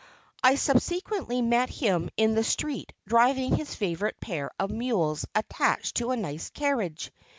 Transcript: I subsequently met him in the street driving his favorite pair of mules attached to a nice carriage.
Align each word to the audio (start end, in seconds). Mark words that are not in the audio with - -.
I 0.43 0.55
subsequently 0.55 1.43
met 1.43 1.69
him 1.69 2.09
in 2.17 2.33
the 2.33 2.43
street 2.43 2.91
driving 3.05 3.53
his 3.55 3.75
favorite 3.75 4.19
pair 4.19 4.49
of 4.59 4.71
mules 4.71 5.25
attached 5.35 5.97
to 5.97 6.09
a 6.09 6.17
nice 6.17 6.49
carriage. 6.49 7.11